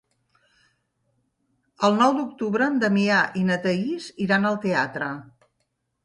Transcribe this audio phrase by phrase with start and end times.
[1.87, 5.11] El nou d'octubre en Damià i na Thaís iran al teatre.